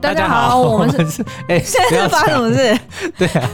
[0.00, 2.78] 大家好，我们是 哎，现在是发生什么事？
[3.18, 3.48] 对啊，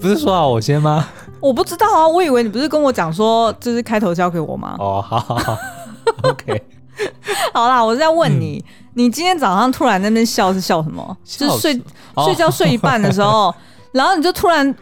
[0.00, 1.06] 不是说好我先吗？
[1.38, 4.76] 我不知道啊，我以为你不是跟我讲说就是开头交给我吗？
[4.78, 5.56] 哦，好好好，
[6.28, 6.62] OK，
[7.52, 11.16] 好啦，我是在问你，嗯、你今天早上突然在那边笑是笑什么？
[11.24, 11.82] 就是睡、
[12.14, 13.54] 哦、睡觉睡一半的时候，
[13.92, 14.74] 然后你就突然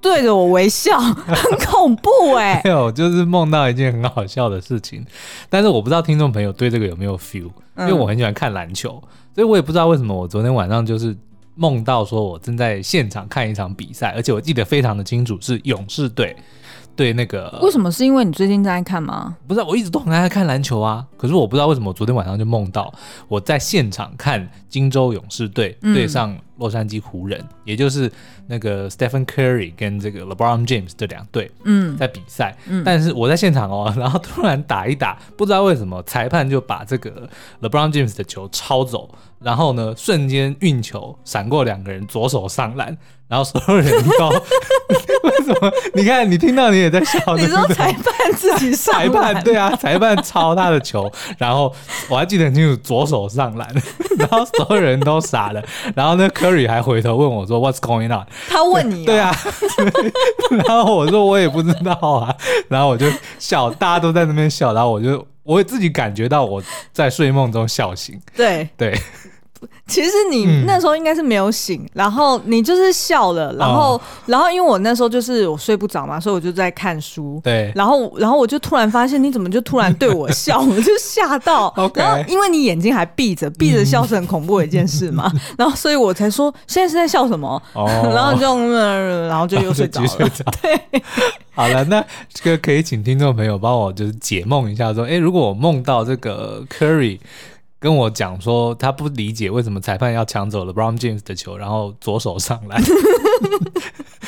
[0.00, 1.36] 对着我微笑， 很
[1.66, 2.60] 恐怖哎、欸！
[2.66, 5.04] 没有，就是梦到一件很好笑的事情，
[5.48, 9.02] 但是我不知道听众朋友对这个有没有 feel，因为我很喜欢看篮球，
[9.34, 11.16] 所以我也不知道为什么我昨天晚上就是。
[11.60, 16.36] 梦到说，我正在现场看一场比赛，而且我记得非常的清楚，是勇士队
[16.94, 17.58] 对那个。
[17.60, 17.90] 为什么？
[17.90, 19.36] 是因为你最近在看吗？
[19.48, 21.04] 不是，我一直都很爱看篮球啊。
[21.16, 22.94] 可是我不知道为什么，我昨天晚上就梦到
[23.26, 28.10] 我在现场看金州勇士队对上洛杉矶湖人，嗯、也就是
[28.46, 32.56] 那个 Stephen Curry 跟这个 LeBron James 这两队，嗯，在比赛。
[32.66, 37.28] 嗯、但是我在现场哦， 然后突然打一打，不知道为什么裁判就把这个
[37.62, 39.08] LeBron James 的球抄走。
[39.40, 44.28] 然后呢，瞬间运球闪过两个人，左手上篮，然后所有人都
[45.22, 45.72] 为什么？
[45.94, 47.36] 你看，你听到你也在笑。
[47.36, 48.92] 你说裁判自己上？
[48.92, 51.72] 裁判对啊，裁判抄他的球，然后
[52.08, 53.72] 我还记得很清楚，左手上篮，
[54.18, 55.62] 然后所有人都傻了。
[55.94, 59.14] 然后呢，Curry 还回头问我说：“What's going on？” 他问你、哦对？
[59.14, 59.34] 对啊。
[60.66, 62.34] 然后我说：“我也不知道啊。”
[62.68, 63.06] 然后我就
[63.38, 68.20] 笑，大家都在那边笑，然后我就我自己感觉到我在睡梦中笑醒。
[68.36, 68.98] 对对。
[69.86, 77.40] 其实你那时候应该是没有醒，嗯、然后你就是笑了，然后，哦、然后因为我那时候就是我睡不着嘛，所以我就在看书。
[77.42, 81.72] 对，然后，然后我就突然发现你怎么就突然对我笑，我就吓到。
[81.94, 87.60] 然后因为你眼睛还闭着，闭着笑是很恐怖的一件事嘛，嗯、然后所以我才说现在是在笑什么？
[87.74, 90.08] 哦、 然后就、嗯，然后 就又睡着了。
[90.62, 91.02] 对，
[91.54, 97.18] 好了，那这个可以请听众朋友帮我就是解梦一下，说，哎，如果我梦到这个 Curry。
[97.80, 102.80] 跟我讲说，他不理解为什么裁判要抢走了 Brown James 的球，然后左手上来。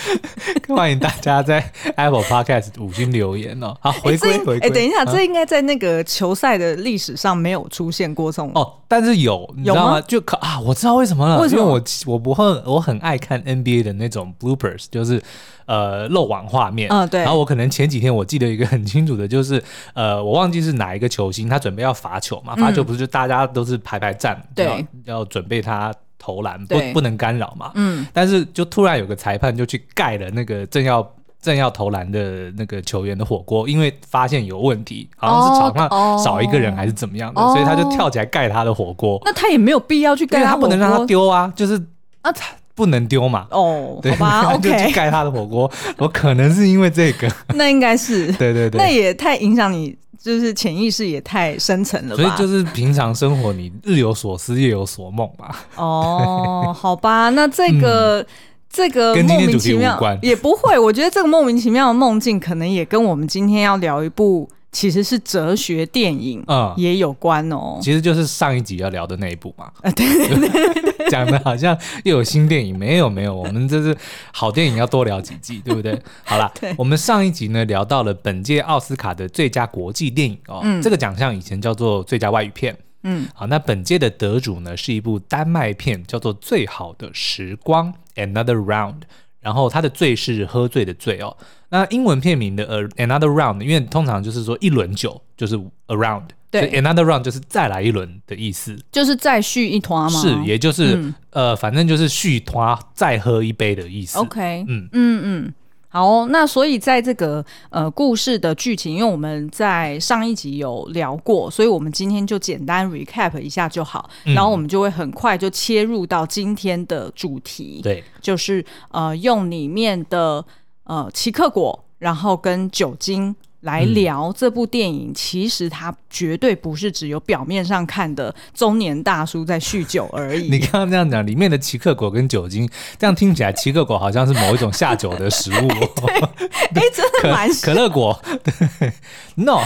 [0.68, 1.60] 欢迎大家在
[1.96, 3.76] Apple Podcast 五星留言哦。
[3.80, 4.58] 好，回归回归。
[4.60, 10.00] 哎，等一下，这应该在那个球赛的历史上没有出现过这种哦，但是有，你知道吗？
[10.02, 11.40] 就可啊，我知道为什么了。
[11.40, 11.60] 為什么？
[11.60, 15.22] 因为我我不会，我很爱看 NBA 的那种 bloopers，就是
[15.66, 16.88] 呃漏网画面。
[16.90, 17.20] 嗯，对。
[17.20, 19.62] 然后我可能前几天我记得一个很清楚的，就是
[19.94, 25.92] 呃，我忘记是哪一个球星，他准备要罚球嘛，罚球不是就大家都是排排站，对，要准备他。
[26.20, 31.04] 投篮不不能干扰嘛，嗯，但是就突然有个裁判就去盖了那个正要
[31.40, 39.18] 正要投篮的那个球员的火锅，因为发现有问题，好像是场上少一个人还是怎么样的，哦、所以他就跳起来盖他的火锅。
[39.24, 41.82] 那他也没有必要去盖他，他不能让他丢啊，就是
[42.20, 42.46] 啊，他
[42.80, 43.46] 不能丢嘛。
[43.50, 45.70] 哦，对好吧， OK，就去盖他的火锅。
[45.98, 49.94] 我可能是因为这个， 那应该是对对对，那也太影响你。
[50.22, 55.64] 就是潜意识也太深层了吧，所以就是平常生活你日有所思夜有所梦吧。
[55.76, 58.26] 哦，好吧，那这个、嗯、
[58.70, 64.46] 这个莫名其妙也不会，我觉得这个莫名其妙的梦境可能也跟我们今天要聊一部。
[64.72, 67.78] 其实是哲学电影，嗯，也有关哦。
[67.82, 69.70] 其实就是上一集要聊的那一部嘛。
[69.82, 73.96] 啊，对对对对， 讲的好像又有新电影，没有没有，我们这是
[74.32, 76.00] 好电影要多聊几季，对不对？
[76.24, 87.92] 好了， 我们上一集呢聊到了本届奥斯卡的最佳国际电影哦，嗯，这个奖项以前叫做最佳外语片，嗯，好，那本届的得主呢是一部丹麦片，叫做《最好的时光》
[88.32, 89.00] （Another Round）。
[89.40, 91.36] 然后它的醉是喝醉的醉哦，
[91.70, 95.56] 那英文片名的呃 Another Round，因为通常就是说一轮酒就是
[95.88, 100.20] Around，对，Another Round 就是再来一轮的意思，就是再续一团吗？
[100.20, 104.18] 是，也就是、嗯、呃，反正就是续团再喝一杯的意思。
[104.18, 105.54] OK，嗯嗯嗯。
[105.92, 120.44] 好哦，那所以在这个呃故事的剧情，因为我们在上一集有聊过，所以我们今天就简单 recap 一下就好，嗯、然后我们就会很快就切入到今天的主题，对，就是呃用里面的
[120.84, 123.34] 呃奇克果，然后跟酒精。
[123.60, 130.48] 来聊这部电影，其实它绝对不是只有表面上看的中年大叔在酗酒而已。
[130.50, 132.68] 你刚刚这样讲，里面的奇克果跟酒精，
[132.98, 135.68] 这样听起来，奇克果好像是某一种下酒的食物。
[136.74, 138.18] 哎，真的蛮可乐果。
[138.42, 138.92] 对
[139.34, 139.60] ，no，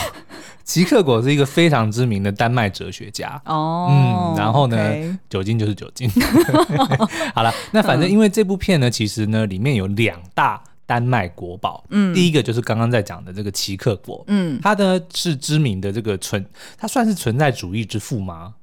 [0.65, 3.41] 奇克果是一个非常知名的丹麦哲学家。
[3.45, 6.11] 哦，嗯，然后呢酒精就是酒精。
[7.35, 10.61] 好了，那反正因为这部片呢，其实呢里面有两大。
[10.87, 16.45] 丹麦国宝，嗯，第一个就是刚刚在讲的这个齐克果，嗯，他呢是知名的这个存，
[16.77, 18.55] 他算是存在主义之父吗？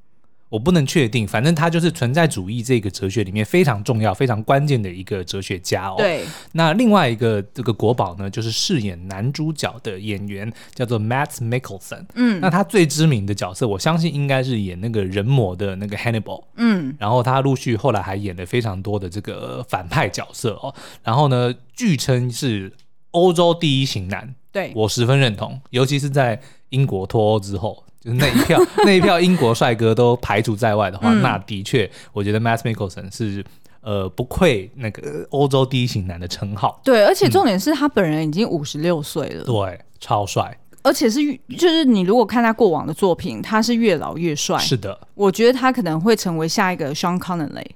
[0.51, 5.95] 我不能确定，反正他就是存在主义这个哲学里面非常重要、非常关键的一个哲学家哦。
[5.97, 6.25] 对。
[6.51, 12.05] 那另外一个这个国宝呢，就是饰演男主角的演员叫做 Matt Mickelson。
[12.15, 12.41] 嗯。
[12.41, 16.43] 那他最知名的角色，我相信应该是演那个人魔的那个 Hannibal。
[16.57, 16.93] 嗯。
[16.99, 20.75] 然后他陆续后来还演了非常多的这个反派角色哦。
[21.01, 22.73] 然后呢，据称是
[23.11, 24.35] 欧洲第一型男。
[24.51, 24.73] 对。
[24.75, 27.85] 我十分认同，尤其是在英国脱欧之后。
[28.01, 33.45] 就是那一票， 那一票英国帅哥都排除在外的话，嗯、那的确，我觉得 Mads Mikkelsen 是
[33.81, 36.81] 呃不愧那个欧洲第一型男的称号。
[36.83, 41.19] 对，而且重点是他本人已经五十六岁了，对，超帅，而且是
[41.57, 44.57] 就是你如果看他过往的作品，他是越老越帅。
[44.57, 47.67] 是的，我觉得他可能会成为下一个 Sean Connery。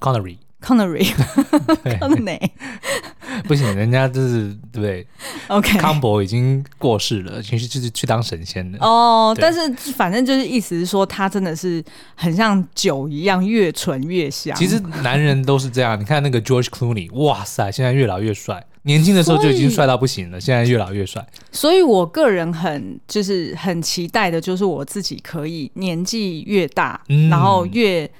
[0.00, 0.38] Connery。
[3.48, 5.06] 不行，人家就是对不对
[5.48, 9.28] ？OK，康博已经过世了，其实就是去当神仙的哦。
[9.28, 11.82] Oh, 但是反正就是意思是说，他真的是
[12.14, 14.56] 很像酒一样，越醇越香。
[14.56, 21.26] 其实男人都是这样，你看那个 George Clooney，哇塞，现在越老越帅，年轻的时候就已经帅到不行了，现在越老越帅。
[21.50, 28.10] 所以我个人很就是很期待的，就是我自己可以年纪越大，嗯、然后越。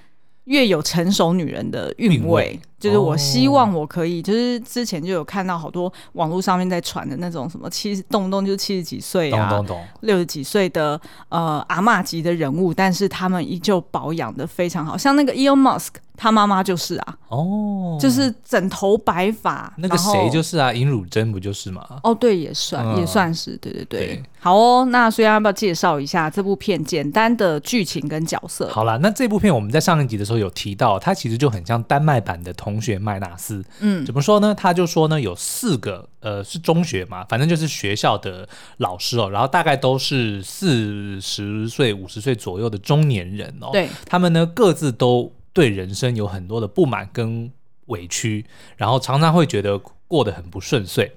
[0.46, 9.62] 越有成熟女人的韵味，味，就是我希望我可以，哦、就是之前就有看到好多网络上面在传的那种什么七十动不动就七十几岁啊，
[10.00, 15.88] 六十几岁的呃阿嬷级的人物，但是他们依旧保养的非常好，像那个 Elon Musk。
[16.14, 19.72] 他妈妈就是啊，哦，就是整头白发。
[19.78, 21.84] 那个谁就是啊，尹汝贞不就是吗？
[22.04, 24.06] 哦，对，也算，嗯、也算是，对对对。
[24.06, 28.68] 对好哦，那所以要不要介绍一下这部片简单的剧情跟角色？
[28.68, 33.64] 好了，那这部片我们在上一集的时候有提到，它其实就很像丹麦版的同学麦纳斯。
[33.80, 34.54] 嗯，怎么说呢？
[34.54, 38.48] 他就说呢，有四个，呃，是中学嘛，反正就是学校的
[38.78, 43.70] 老师哦，然后大概都是四十岁、五十岁左右的中年人哦。
[43.72, 45.32] 对，他们呢各自都。
[45.54, 47.52] 对人生有很多的不满跟
[47.88, 48.42] 委屈，
[48.78, 49.78] 然后常常会觉得
[50.12, 51.10] 过得很不顺遂。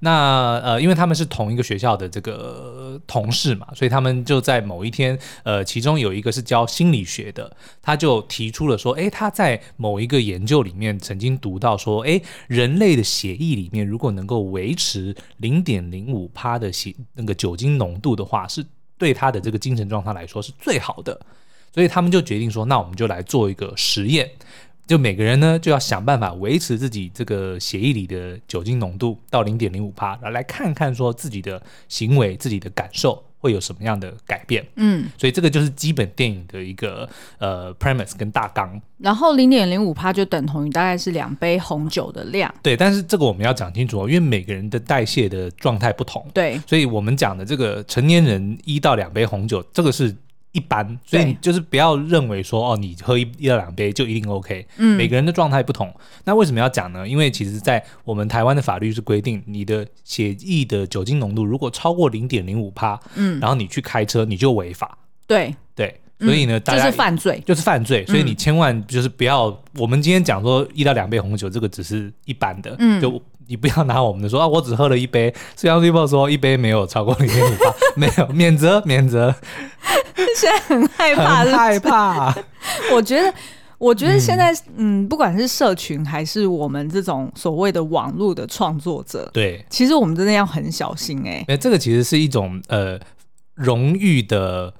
[0.00, 18.66] 那呃，因为他们是同一个学校的这个同事嘛，所以他们就在某一天，呃，其中有一个是教心理学的，他就提出了说，诶，他在某一个研究里面曾经读到说，诶，人类的血液里面如果能够维持零点零五趴的血那个酒精浓度的话，是
[18.98, 21.18] 对他的这个精神状态来说是最好的。
[21.72, 24.30] 所以他们就决定说，那我们就来做一个实验，
[24.92, 34.62] 就每个人呢就要想办法维持自己这个血液里的酒精浓度到零点零五帕，然后来看看说自己的行为、自己的感受会有什么样的改变。
[34.76, 37.08] 嗯，所以这个就是基本电影的一个
[37.38, 38.78] 呃 premise 跟大纲。
[38.98, 42.54] 然后零点零五帕就等同于大概是两杯红酒的量。
[42.62, 46.22] 对，但是这个我们要讲清楚哦，因为每个人的代谢的状态不同。
[46.34, 50.14] 对，所以我们讲的这个成年人一到两杯红酒，这个是。
[50.52, 54.66] 一般，所以就是不要认为说哦，你喝一一到两杯就一定 OK。
[54.76, 55.92] 嗯，每个人的状态不同。
[56.24, 57.08] 那为什么要讲呢？
[57.08, 64.98] 因为其实，在我们台湾的法律是规定，你的血液的酒精浓度如果超过零点零五趴，嗯，然后你去开车，你就违法。
[65.26, 68.06] 对对，所以呢，大家就是犯罪，就是犯罪。
[68.06, 73.22] 所以你千万就是不要，我们今天讲说一到两杯红酒，这个只是一般的，嗯，就。
[73.48, 75.34] 你不要拿我们的说啊，我只喝了一杯。
[75.56, 79.34] 虽然 people 说一杯没有超过零点五八， 没有免责免责。
[80.36, 82.34] 现在很害怕，很害怕。
[82.94, 83.34] 我觉得，
[83.76, 91.44] 我觉得现在，嗯，嗯，不管是社群还是我们这种所谓的网络的创作者，对，其实我们真的要很小心哎、欸。
[91.48, 92.98] 哎，这个其实是一种呃
[93.54, 94.72] 荣誉的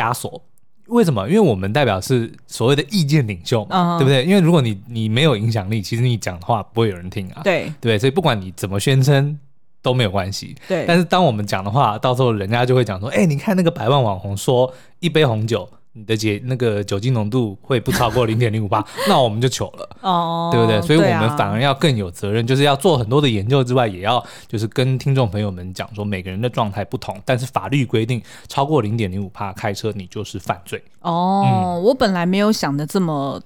[0.00, 0.42] 枷锁。
[0.88, 1.26] 为什么？
[1.28, 3.98] 因为我们代表是所谓的意见领袖嘛，uh -huh.
[3.98, 4.24] 对不对？
[4.24, 7.40] 因为如果你你没有影响力，其实你讲的话不会有人听啊。
[7.42, 9.36] 对对，所以不管你怎么宣称
[9.82, 10.54] 都没有关系。
[10.68, 20.82] 对，但是当我们讲的话，到时候人家就会讲说：“哎，你看那个百万网红说一杯红酒。”你的解那个酒精浓度会不超过零点零五八， 那我们就糗了，哦，对不对？
[20.82, 30.84] 所以我们反而要更有责任，啊，就是要做很多的研究之外，也要就是跟听众朋友们讲说，每个人的状态不同，但是法律规定超过零点零五帕开车，你就是犯罪。
[31.00, 33.40] 哦，嗯，我本来没有想的这么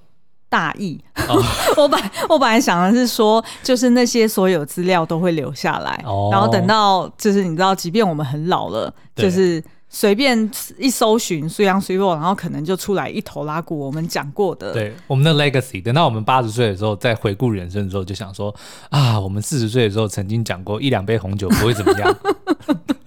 [0.49, 1.41] 大意，哦，
[1.81, 9.63] 我本我本来想的是说，就是那些所有资料都会留下来，哦，然后等到就是你知道，即便我们很老了，就是。
[9.93, 13.77] 随便一搜寻，虽然随落，然后可能就出来一头拉骨。
[13.77, 18.55] 我们讲过的，对我们的 legacy，等到我们八十岁的时候，再回顾人生的时候，就想说
[18.89, 22.17] 啊，我们四十岁的时候曾经讲过一两杯红酒不会怎么样。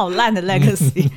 [0.00, 1.10] 好烂的 legacy。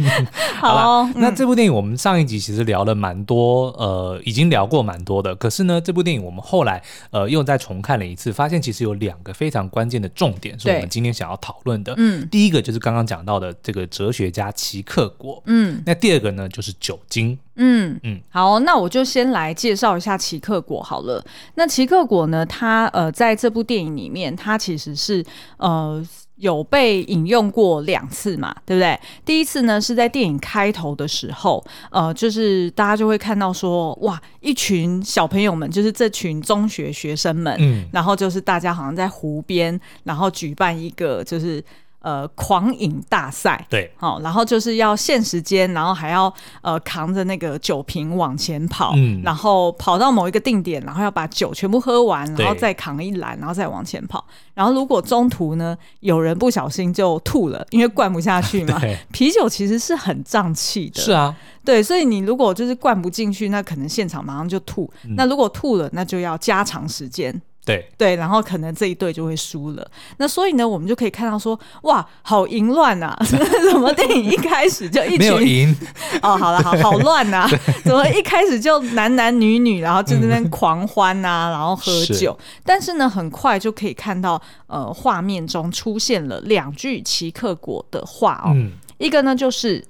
[0.60, 5.34] 好了，那这部电影我们上一集其实聊了蛮多，呃，已经聊过蛮多的。
[5.36, 11.94] 可是呢，这部电影我们后来呃又再重看了一次，发现其实有两个非常关键的重点，是我们今天想要讨论的。
[11.96, 15.42] 嗯，第一个就是刚刚讲到的这个哲学家齐克果。
[15.46, 17.40] 嗯，那第二个呢就是酒精。
[17.56, 21.24] 嗯嗯，好，那我就先来介绍一下齐克果好了。
[21.56, 25.24] 那齐克果呢，他呃在这部电影里面，他其实是
[25.56, 26.06] 呃。
[26.36, 29.00] 有被引用过两次嘛，对不对？
[29.24, 41.64] 第一次呢是在电影开头的时候，呃，就是大家就会看到说，哇，一群小朋友们，就是这群中学学生们，嗯，然后就是大家好像在湖边，然后举办一个就是。
[42.04, 46.32] 呃，狂饮大赛，对，好、哦，然后就是要限时间，然后还要
[46.62, 54.26] 呃扛着那个酒瓶往前跑，嗯，然后跑到某一个定点，然后要把酒全部喝完，然后再扛一篮，然后再往前跑。
[54.54, 58.82] 然后如果中途呢有人不小心就吐了，因为灌不下去嘛，
[59.14, 61.34] 啤酒其实是很胀气的，是啊，
[61.64, 64.92] 对，所以你如果就是灌不进去，那可能现场马上就吐。
[65.06, 67.42] 嗯、那如果吐了，那就要加长时间。
[67.66, 69.90] 对对，然后可能这一队就会输了。
[70.18, 73.18] 那所以呢，我们就可以看到说，哇，好淫乱啊！
[73.72, 75.74] 怎么电影一开始就一群没有淫
[76.22, 77.48] 哦，好了，好好乱 呐！
[77.86, 82.38] 怎么一开始就男男女女，然后就在那边狂欢呐、啊，嗯、然后喝酒？
[82.38, 88.52] 是但是呢，很快就可以看到，呃，画面中出现了两句奇克果的话哦。
[88.54, 89.86] 嗯、一个呢就是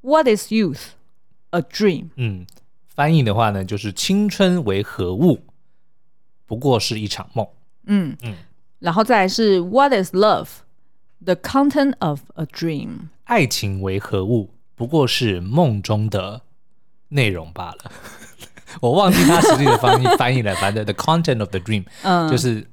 [0.00, 0.80] “What is youth?
[1.50, 2.46] A dream。”嗯，
[2.94, 5.40] 翻译的话呢就是“青春为何物？”
[6.50, 7.46] 不过是一场梦。
[7.86, 8.34] 嗯嗯，
[8.80, 10.48] 然后再来是 What is love?
[11.24, 13.10] The content of a dream。
[13.22, 14.50] 爱情为何物？
[14.74, 16.40] 不过是梦中的
[17.10, 17.92] 内容罢了。
[18.82, 22.66] 我忘记它实际的翻译翻译了，反正 The content of the dream，嗯，就是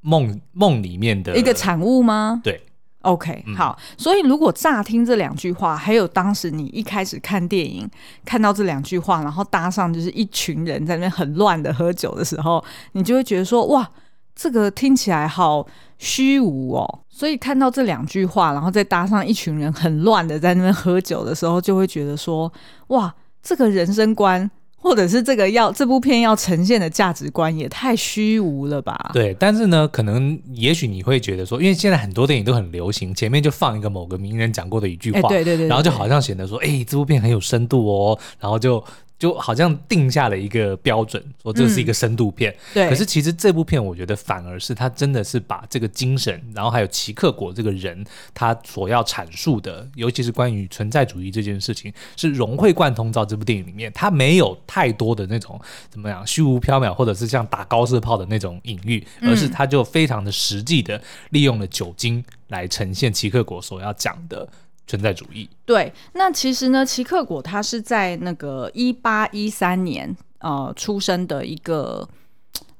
[0.00, 2.40] 梦梦里面的一个产物吗？
[2.44, 2.64] 对。
[3.04, 7.88] OK，好，所以如果乍听这两句话，还有当时你一开始看电影
[8.24, 13.88] 看到这两句话，然后搭上就是一群人在那边很乱的喝酒的时候，你就会觉得说，哇，
[14.34, 15.66] 这个听起来好
[15.98, 17.00] 虚无哦。
[17.08, 22.52] 所以看到这两句话，然后再搭上一群人很乱的在那边喝酒的时候，就会觉得说，
[22.88, 24.50] 哇，这个人生观。
[24.84, 29.10] 或者是这个要这部片要呈现的价值观也太虚无了吧？
[29.14, 38.84] 对，但是呢，可能也许你会觉得说，因为现在很多电影都很流行，前面就放一个某个名人讲过的一句话，欸、对，对，对对对，然后就好像显得说，哎，这部片很有深度哦，然后就。
[39.24, 42.52] 就好像定下了一个标准，说这是一个深度片。
[42.52, 42.88] 嗯、对。
[42.90, 48.04] 可是其实这部片，我觉得反而是他真的是把这个精神，然后还有齐克果这个人，
[48.34, 53.90] 他所要阐述的，尤其是关于存在主义这件事情，是融会贯通到这部电影里面。
[53.94, 61.00] 他没有太多的那种怎么样虚无缥缈，或者是像打高射炮的那种隐喻，而是他就非常的实际的
[61.30, 64.46] 利用了酒精来呈现齐克果所要讲的。
[64.86, 65.48] 存在主义。
[65.64, 72.06] 对，那其实呢，齐克果他是在那个一八一三年呃出生的一个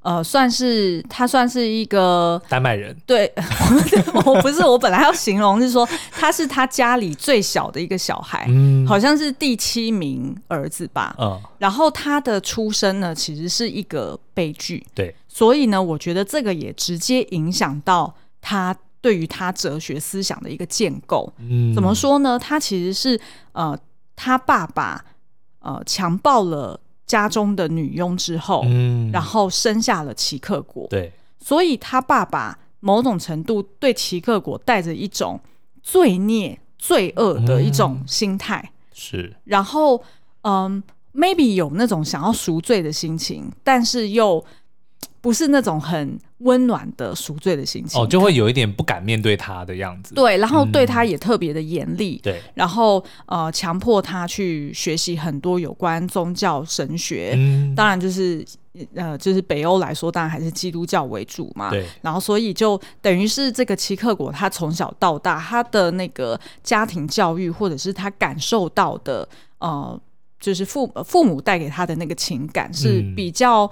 [0.03, 2.95] 呃，算是他算是一个丹麦人。
[3.07, 3.33] 对，
[4.27, 11.17] 我不是，我本来要形容是说他是他家里最小的一个小孩，嗯，好像是第七名儿子吧。
[11.19, 14.87] 嗯，然后他的出生呢，其实是一个悲剧。
[14.95, 18.77] 对，所以呢，我觉得这个也直接影响到他。
[19.05, 22.39] 对于他哲学思想的一个建构，嗯，怎么说呢？
[22.39, 23.21] 他其实是
[23.53, 23.79] 呃，
[24.17, 25.05] 他爸爸
[25.59, 35.39] 呃强暴了家中的女佣之后，嗯，然后生下了齐克果，对，所以他爸爸某种程度对齐克果带着一种
[35.83, 40.03] 罪孽、罪恶的一种心态，嗯、是，然后
[40.45, 40.83] 嗯
[41.13, 44.43] ，maybe 有那种想要赎罪的心情，但是又。
[45.21, 50.15] 不是那种很温暖的赎罪的心情哦，就会有一点不敢面对他的样子。
[50.15, 52.21] 对，然后对他也特别的严厉。
[52.23, 57.33] 嗯、对，然后呃，强迫他去学习很多有关宗教神学。
[57.37, 58.45] 嗯，当然就是
[58.95, 61.71] 呃，就是北欧来说，当然还是基督教为主嘛。
[61.71, 69.27] 对，然后所以就等于是这个齐克果，他从小到大，他的那个家庭教育，或者是他感受到的
[69.59, 69.99] 呃，
[70.39, 73.71] 就是父父母带给他的那个情感是比较。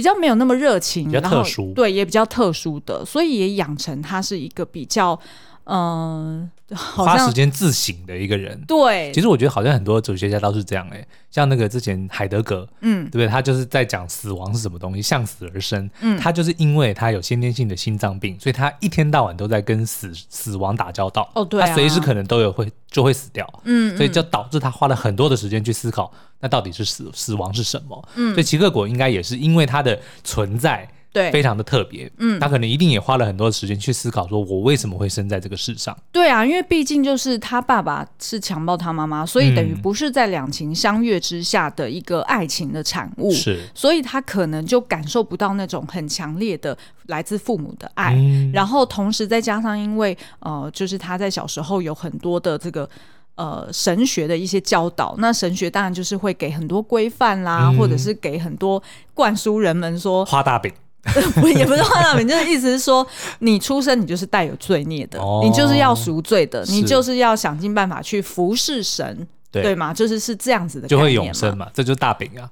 [0.00, 5.20] 比较没有那么热情，比较特殊，对，也比较特殊的，所以也养成他是一个比较，
[5.64, 8.60] 嗯、呃， 花时间自省的一个人。
[8.66, 13.28] 对，其实我觉得好像很多哲学家都是这样哎、欸，像那个之前海德格，嗯，对不对？
[13.28, 15.88] 他就是在讲死亡是什么东西，向死而生。
[16.00, 21.30] 嗯，他就是因为他有先天性的心脏病，所以他一天到晚都在跟死死亡打交道。
[21.34, 23.46] 哦，对、啊，他随时可能都有会就会死掉。
[23.64, 26.12] 嗯，所以就导致他花了很多的时间去思考。
[26.40, 28.08] 那到底是死死亡是什么？
[28.14, 32.10] 嗯，所以齐克果应该也是因为他的存在，对，非常的特别。
[32.18, 35.96] 嗯，他可能一定也花了很多时间去思考，说我为什么会生在这个世上？
[36.12, 43.32] 对啊，因为毕竟就是他爸爸是强暴他妈妈，所以等于不是在两情相悦之下的一个爱情的产物。
[43.32, 46.76] 是，所以他可能就感受不到那种很强烈的
[47.06, 48.14] 来自父母的爱。
[48.14, 52.88] 嗯，然后同时再加上，因为呃，就是他在小时候有很多的这个。
[53.36, 58.82] 呃，神学的一些教导，那神学当然就是会给很多规范啦，嗯、或者是给很多
[59.14, 60.70] 灌输人们说画大饼，
[61.56, 63.06] 也不是画大饼，就是意思是说，
[63.40, 69.94] 你出生你就是带有罪孽的，哦、你就是要赎罪的，你就是要想尽办法去服侍神，对，对吗？
[69.94, 72.50] 就是是这样子的，就会永生嘛，这就是大饼啊。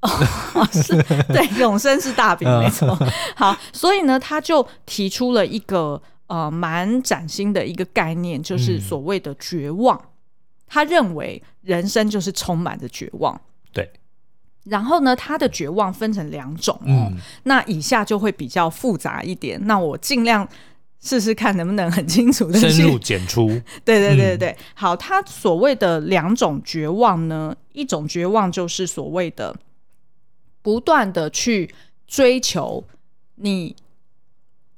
[0.00, 0.94] 哦，是
[1.32, 2.96] 对，永生是大饼，没错。
[3.34, 9.96] 好，所以呢，他就提出了一个呃蛮崭新的一个概念，就是所谓的绝望。
[9.96, 10.08] 嗯
[10.70, 13.40] 他认为人生就是充满着绝望，
[13.72, 13.90] 对。
[14.68, 17.10] 然后呢，他的绝望分成两种哦。
[17.10, 19.58] 嗯、那以下就会比较复杂一点。
[19.66, 20.46] 那我尽量
[21.00, 23.48] 试试看能不能很清楚的深入简出。
[23.84, 24.96] 对对对对，嗯、好。
[24.96, 29.56] 他所谓的两种绝望呢，一种绝望就是所谓的
[30.62, 31.72] 不断的去
[32.06, 32.84] 追求
[33.36, 33.74] 你。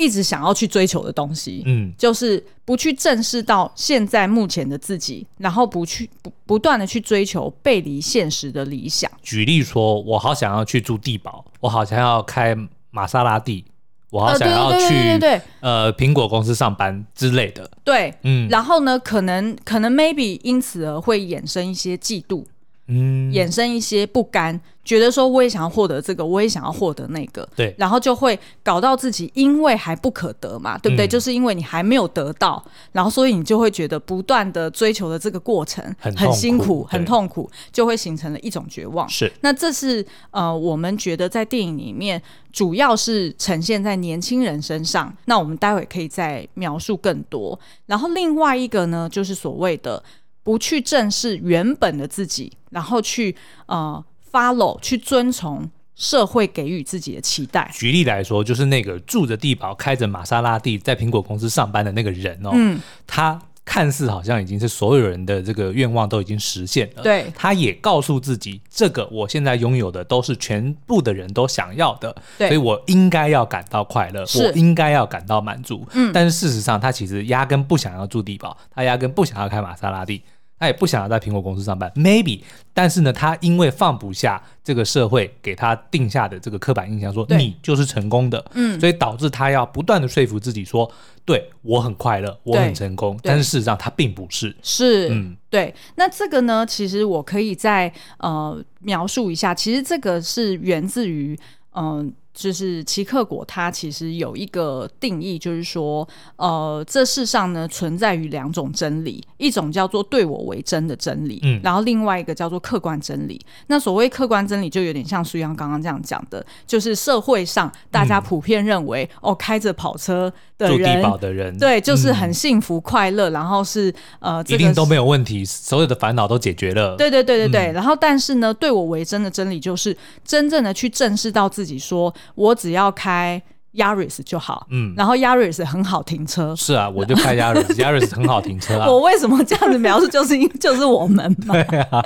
[0.00, 9.10] 一直想要去追求的东西，嗯，就是不去正视到现在目前的自己，然后不去不不断的去追求背离现实的理想。
[9.22, 12.56] 举例说，我好想要去住地堡，我好想要开
[12.90, 13.64] 玛莎拉蒂，
[14.10, 15.20] 我好想要去
[15.60, 17.70] 呃苹果公司上班之类的。
[17.84, 22.44] 对，嗯，然后呢，可能可能 maybe 因此而会衍生一些嫉妒。
[22.90, 31.06] 嗯，衍生一些不甘，觉得说我也想要获得这个，我也想要获得那个，对，然后就会搞到自己因为还不可得嘛，对不对？
[31.06, 39.08] 嗯、就是因为你还没有得到，然后所以你就会觉得不断的追求的这个过程很很辛苦，很痛苦，就会形成了一种绝望。
[39.08, 42.20] 是，那这是呃，我们觉得在电影里面
[42.52, 45.14] 主要是呈现在年轻人身上。
[45.26, 47.58] 那我们待会可以再描述更多。
[47.86, 50.02] 然后另外一个呢，就是所谓的。
[50.50, 57.70] 不去正视原本的自己，然后去呃 follow 去遵从社会给予自己的期待。
[57.72, 75.86] 举例来说，就是那个住着地堡、开着玛莎拉蒂，在苹果公司上班的那个人哦，嗯，他看似好像已经是所有人的这个愿望都已经实现了，对，他也告诉自己，这个我现在拥有的都是全部的人都想要的，对，所以我应该要感到快乐，我应该要感到满足。
[75.92, 80.20] 嗯，但是事实上，他其实压根不想要住地堡，他压根不想要开玛莎拉蒂。
[80.60, 82.42] 他也不想要在苹果公司上班，maybe，
[82.74, 90.88] 但是呢，他因为放不下这个社会给他定下的这个刻板印象，说你就是成功的，嗯，所以导致他要不断的说服自己说，
[91.24, 95.74] 对我很快乐，我很成功，但是事实上他并不是，是，嗯，对。
[95.96, 101.34] 那这个呢，其实我可以再呃描述一下，其实这个是源自于
[101.72, 101.96] 嗯。
[101.96, 102.06] 呃
[102.40, 113.38] 就是奇克果，它其实有一个定义，就是说，呃，这世上呢存在于两种真理，一种叫做对我为真的真理，嗯，然后另外一个叫做客观真理。
[113.66, 126.96] 那所谓客观真理，就有点像苏阳刚刚这样讲的，就是社会上大家普遍认为，嗯、哦，开着跑车的人，住低保的人，对，就是很幸福快乐，嗯、然后是呃，这个、一定都没有问题，所有的烦恼都解决了。
[126.96, 127.72] 对对对对对。
[127.72, 132.14] 嗯、然后，但是呢，对我为真的真理，就是真正的去正视到自己说。
[132.34, 133.40] 我只要开
[133.74, 136.54] Yaris 就好，嗯，然后 Yaris 很好停车。
[136.56, 138.86] 是啊，我就开 Yaris，Yaris 很好停车啊。
[138.88, 140.08] 我为什么这样子描述？
[140.08, 141.54] 就是因 就是我们嘛。
[141.54, 142.02] 对啊，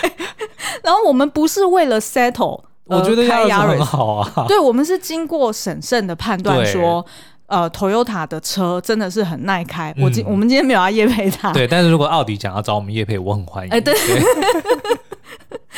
[0.00, 0.12] 对。
[0.82, 4.46] 然后我们不是为了 settle，我觉得 Yaris 很好啊。
[4.48, 7.04] 对，我们是经过审慎的判断说，
[7.46, 9.94] 呃，Toyota 的车真的是很耐开。
[10.00, 11.68] 我今我们今天没有要叶配它，对。
[11.68, 13.70] 但是如果奥迪想要找我们叶配，我很欢迎。
[13.70, 13.94] 哎，对。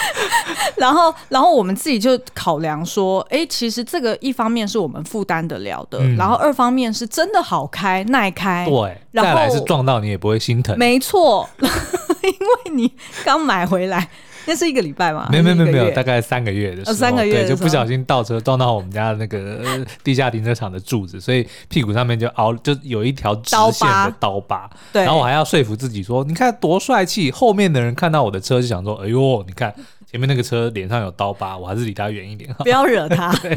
[0.76, 8.66] 然后，然后我们自己就考量说，哎，其实这个一方面是我们负担得了的，嗯、然后二方面是真的好开、耐开。
[8.68, 10.76] 对，再来是撞到你也不会心疼。
[10.78, 12.92] 没错，因为你
[13.24, 14.08] 刚买回来，
[14.46, 15.28] 那是一个礼拜嘛？
[15.32, 24.68] 没有没有没有，大概三个月的时候，哦、三个月对，就不小心倒车撞到我们家那个地下停车场的柱子，所以屁股上面就凹，就有一条直线的刀疤。
[24.92, 27.30] 对，然后我还要说服自己说，你看多帅气。
[27.30, 29.74] 后面的人看到我的车就想说，哎呦，你看。
[30.14, 33.34] 前面那个车脸上有刀疤，我还是离他远一点， 不要惹他。
[33.42, 33.52] 对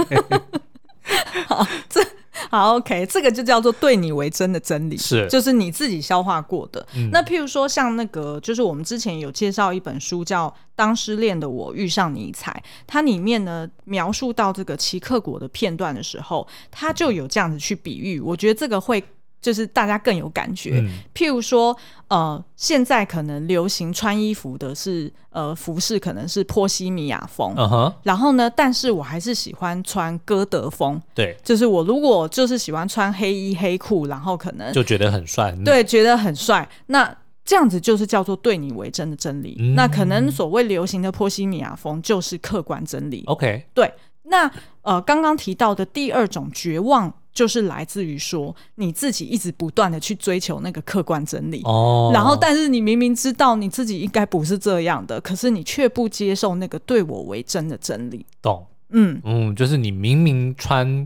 [1.46, 2.04] 好，这
[2.50, 6.84] 好 OK，这个就叫做对你为真的真理，是就是你自己消化过的。
[6.96, 12.52] 嗯、那譬如说像那个，就是我们之前有介绍一本书叫《当失恋的我遇上尼采》，
[12.88, 19.04] 它里面呢描述到这个奇克果的片段的时候，他就有这样子去比喻，我觉得这个会。
[19.48, 20.72] 就是大家更有感觉。
[20.74, 21.74] 嗯、譬如说，
[22.10, 27.56] 呃，现在可能流行穿衣服的是呃服饰，可能是波西米亚风。
[27.56, 31.02] Uh huh、然后呢，但是我还是喜欢穿歌德风。
[31.16, 35.56] 对，就是我如果就是喜欢穿黑衣黑裤，然后可能就觉得很帅。
[35.64, 36.68] 对，觉得很帅。
[36.88, 39.56] 那这样子就是叫做对你为真的真理。
[39.62, 43.24] 嗯、那可能所谓流行的波西米亚风就是客观真理。
[43.28, 43.90] OK，对。
[44.30, 58.26] 那呃，刚刚提到的第二种绝望，就是来自于说你自己一直不断的去追求那个客观真理哦，然后但是你明明知道你自己应该不是这样的，可是你却不接受那个对我为真的真理。
[58.42, 58.66] 懂？
[58.90, 61.06] 嗯嗯，就是你明明穿。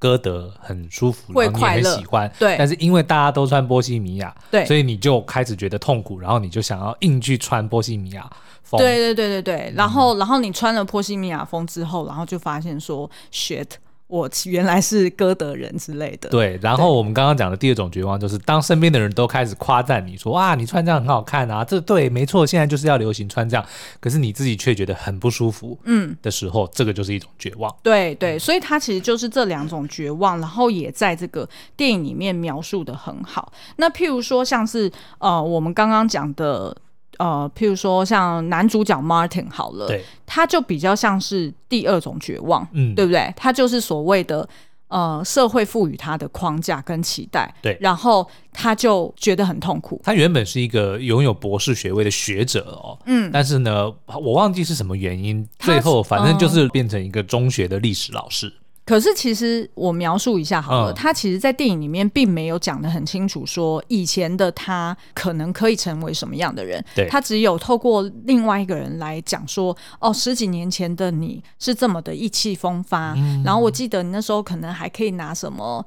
[0.00, 2.54] 歌德很舒服，会快乐很喜欢，对。
[2.56, 8.30] 但是因为大家都穿波西米亚，对，所以你就开始觉得痛苦，然后你就想要硬去穿波西米亚
[8.62, 8.78] 风。
[8.78, 13.66] 对对对对对，然后、嗯、然后你穿了波西米亚风之后，然后就发现说 shit。
[14.08, 16.28] 我原来是歌德人之类的。
[16.30, 23.64] 对，然后我们刚刚讲的第二种绝望，就是当身边的人都开始夸赞你说，哇，你穿这样很好看啊，这对，没错，现在就是要流行穿这样，
[24.00, 27.74] 可是你自己却觉得很不舒服，嗯，的时候，嗯、这个就是一种绝望。
[27.82, 33.52] 对对，所以它其实就是这两种绝望，然后也在这个电影里面描述的很好。
[33.76, 36.76] 那譬如说，像是呃，我们刚刚讲的。
[37.18, 43.32] 呃，譬如说像男主角 Martin 好了，对，他就比较像是第二种绝望，嗯，对不对？
[43.36, 44.48] 他就是所谓的
[44.88, 50.00] 呃社会赋予他的框架跟期待，对，然后他就觉得很痛苦。
[50.04, 58.52] 他原本是一个拥有博士学位的学者哦，嗯，但是呢，我忘记是什么原因，最后反正就是变成一个中学的历史老师。
[58.88, 66.82] 可是，其实我描述一下好了，嗯、他其实，在电影里面并没有讲的很清楚，说以前的他可能可以成为什么样的人。
[67.10, 75.84] 他只有透过另外一个人来讲说，哦，十几年前的你是这么的意气风发，嗯、然后我记得你那时候可能还可以拿什么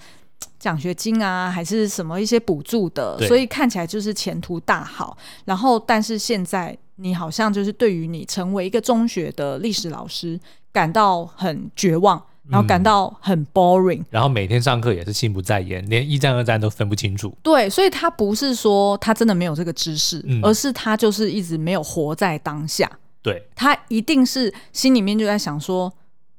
[0.59, 5.17] 奖学金啊，还是什么一些补助的，所以看起来就是前途大好。
[5.45, 10.39] 然后，但是现在你好像就是对于你成为一个中学的历史老师
[10.71, 12.23] 感到很绝望。
[12.49, 17.33] 然后感到很 boring，、嗯、然后每天上课也是心不在焉，连一战二战都分不清楚。
[17.41, 22.91] 对，所以他不是说他真的没有这个知识，嗯、而是他就是一直没有活在当下。
[23.21, 25.93] 对，他一定是心里面就在想说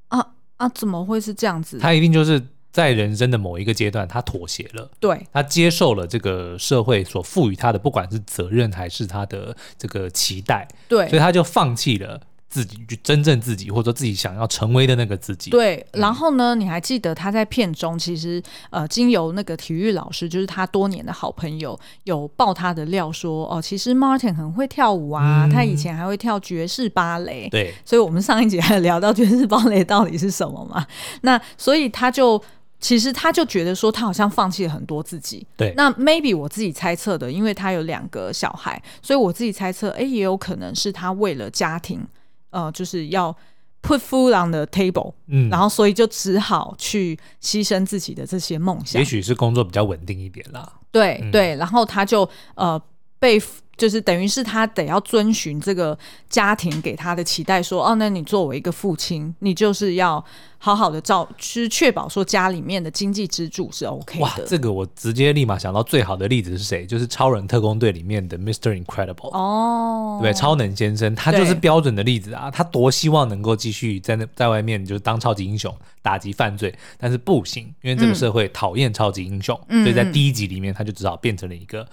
[0.09, 0.19] 啊
[0.57, 1.79] 啊，怎么会是这样子？
[1.79, 4.91] 他一定就是在人生的某一个阶段，他妥协了。
[4.99, 10.67] 对，他接受了这个社会所赋予他的，不管是责任还是他的这个期待。
[10.89, 12.21] 对，所以他就放弃了。
[12.53, 15.49] 自己去真正自己，或者说自己想要成为的那个自己。
[15.49, 27.49] 对，然后呢，你还记得他在片中其实呃，经由那个体育老师，就是他多年的好朋友，有爆他的料说哦，其实 Martin 很会跳舞啊，嗯、他以前还会跳爵士芭蕾。
[27.49, 30.87] 对，所以我们上一集还聊到爵士芭蕾到底是什么嘛？
[31.23, 32.39] 那所以他就
[32.79, 35.47] 其实他就觉得说，他好像放弃了很多自己。
[35.57, 42.07] 对，那 maybe 我自己猜测的，因为他有两个小孩，所以我自己猜测，哎，也有可能是他为了家庭。
[42.53, 43.37] 呃，就是要
[43.83, 49.01] put food on the table，嗯，然后所以就只好去牺牲自己的这些梦想。
[49.01, 50.73] 也许是工作比较稳定一点啦。
[50.93, 52.81] 对、嗯、对，然后他就呃
[53.23, 53.41] 被。
[53.75, 60.23] 就是等于是他得要遵循这个家庭给他的期待，说哦，那你作为一个父亲，你就是要
[60.59, 64.23] 好好的照，去确保说家里面的经济支柱是 OK 的。
[64.23, 66.87] 哇，这个我直接立马想到最好的例子是谁？
[66.87, 68.79] 就是《超人特工队》里面的 Mr.
[68.81, 72.51] Incredible 哦，对，超能先生，他就是标准的例子啊。
[72.51, 81.89] 他多希望能够继续在那在外面就是当超级英雄，打击犯罪，但是不行，因为这个社会讨厌超级英雄，嗯、所以在第一集里面他就只好变成了一个。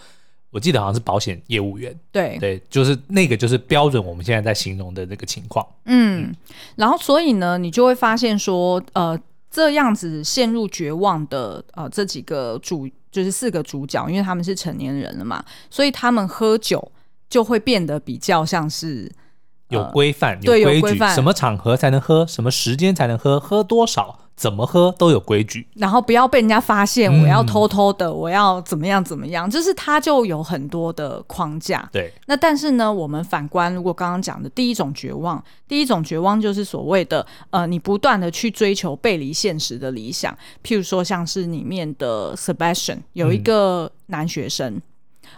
[0.51, 5.65] 我记得好像是保险业务员，对对，就是那个就是标准我们现在在形容的那个情况。
[5.85, 6.35] 嗯，嗯
[6.75, 9.19] 然后所以呢，你就会发现说，呃，
[9.51, 16.91] 这样子陷入绝望的呃这几个主就是四个主角，因为他们是成年人了嘛，所以他们喝酒
[17.29, 19.11] 就会变得比较像是
[19.69, 24.19] 有规范、呃、有规矩，什么场合才能喝，什么时间才能喝，喝多少。
[24.39, 27.11] 怎么喝都有规矩，然后不要被人家发现。
[27.11, 31.89] 我要偷偷的，嗯、我要怎么样怎么样，就是它就有很多的框架。
[31.91, 40.33] 对，那但是呢，我们反观，如果刚刚讲的第一种绝望，第一种绝望就是所谓的呃，你不断的去追求背离现实的理想。
[40.63, 44.75] 譬如说，像是里面的 Sebastian 有一个男学生，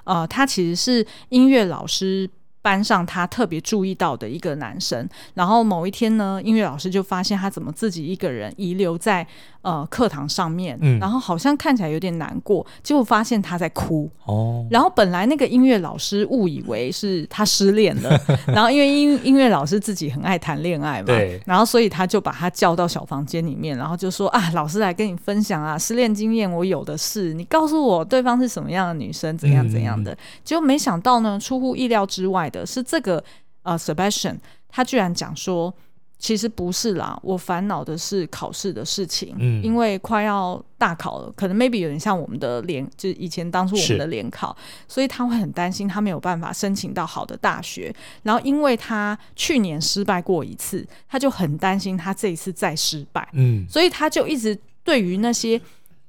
[0.04, 2.30] 嗯、呃，他其实是音乐老师
[2.62, 9.26] 班上他特别注意到的一个男生，然后某一天呢，音乐老师就发现他怎么自己一个人遗留在
[9.64, 14.68] 呃课堂上面，嗯，然后好像看起来有点难过，结果发现他在哭哦。
[14.70, 32.51] 然后本来那个音乐老师误以为是他失恋了， 然后因为音音乐老师自己很爱谈恋爱嘛，对，然后所以他就把他叫到小房间里面，然后就说啊，老师来跟你分享啊，失恋经验我有的是，你告诉我对方是什么样的女生，怎样怎样的，结果没想到呢，出乎意料之外。
[32.52, 33.24] 的是这个
[33.64, 34.38] 呃，Sebastian，
[34.70, 35.74] 他居然讲说，
[36.20, 44.56] 其实不是啦，我烦恼的是考试的事情，嗯，因为快要大考了，可能 maybe 有点像我们的联，就是以前当初我们的联考，
[44.88, 47.92] 所以他会很担心他没有办法申请到好的大学，
[48.24, 55.60] 然后因为他去年失败过一次，他就很担心他这一次再失败，嗯，所以他就一直对于那些。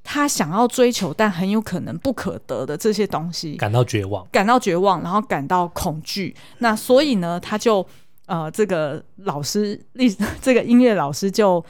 [0.05, 6.35] 他想要追求，但很有可能不可得的这些东西，感到绝望，感到绝望，然后感到恐惧。
[6.59, 7.87] 那所以呢，他就
[8.27, 11.65] 呃，这个老师，历这个音乐老师就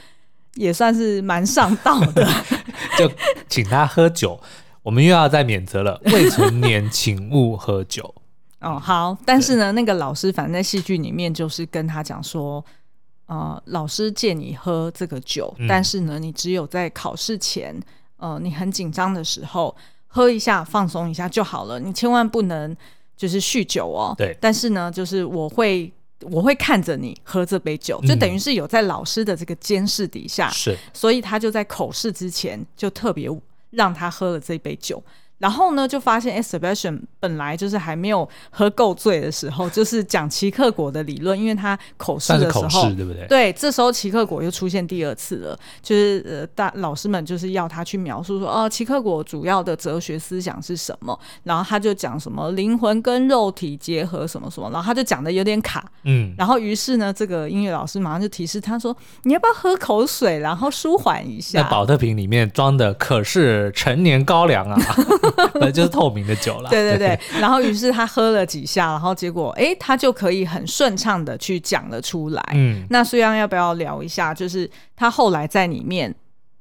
[0.55, 2.27] 也算是蛮上道的，
[2.97, 3.11] 就
[3.47, 4.39] 请他喝酒。
[4.81, 8.13] 我们又要再免责了，未成年请勿喝酒。
[8.61, 9.15] 哦，好。
[9.23, 12.65] 但是呢，那个老师反正在戏剧里面就是跟他讲说，
[13.27, 17.79] 呃，老师借你喝这个酒，嗯、但是呢，你只有在考试前。
[18.23, 19.75] 呃，你很紧张的时候，
[20.07, 21.77] 喝一下放松一下就好了。
[21.77, 22.73] 你千万不能
[23.17, 24.15] 就是酗酒哦。
[24.17, 24.33] 对。
[24.39, 30.49] 但是呢，就是我会我会看着你喝这杯酒，就等于是有在老师的这个监视底下。
[30.51, 30.77] 是、嗯。
[30.93, 33.29] 所以他就在口试之前就特别
[33.71, 35.03] 让他喝了这杯酒。
[35.43, 43.27] 然后呢，就发现 Sebastian 本来就是还没有喝够醉的时候， 就是讲齐克果的理论，因为他口试的时候，对不对？
[43.27, 51.19] 对，这时候齐克果又出现第二次了，就是呃，大老师们就是要他去描述说，哦，齐克果主要的哲学思想是什么？
[51.43, 61.61] 然后他就讲什么灵魂跟肉体结合什么什么，然后他就讲的有点卡，嗯，然后于是呢，这个音乐老师马上就提示他说，你要不要喝口水，然后舒缓一下？
[61.61, 64.79] 那保特瓶里面装的可是陈年高粱啊。
[65.55, 66.69] 那就是透明的酒了。
[66.71, 72.43] 对对对，然后于是他喝了几下，然后结果哎，他就可以很顺畅的去讲了出来。
[72.53, 76.13] 嗯，那虽然要不要聊一下，就是他后来在里面